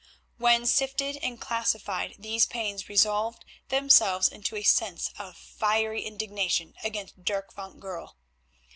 When 0.37 0.65
sifted 0.65 1.17
and 1.17 1.39
classified 1.39 2.15
these 2.17 2.47
pains 2.47 2.89
resolved 2.89 3.45
themselves 3.69 4.27
into 4.27 4.55
a 4.55 4.63
sense 4.63 5.11
of 5.19 5.37
fiery 5.37 6.01
indignation 6.05 6.73
against 6.83 7.23
Dirk 7.23 7.53
van 7.53 7.79
Goorl. 7.79 8.17